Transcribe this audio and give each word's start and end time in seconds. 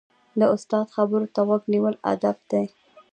د 0.39 0.41
استاد 0.55 0.87
خبرو 0.95 1.27
ته 1.33 1.41
غوږ 1.47 1.63
نیول 1.73 1.95
ادب 2.11 2.37
دی. 2.51 2.63